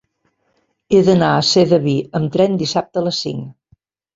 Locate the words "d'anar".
1.09-1.29